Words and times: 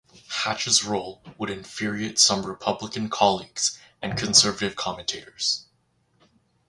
Hatch's 0.29 0.83
role 0.83 1.21
would 1.37 1.51
infuriate 1.51 2.17
some 2.17 2.43
Republican 2.43 3.07
colleagues 3.07 3.77
and 4.01 4.17
conservative 4.17 4.75
commentators. 4.75 5.67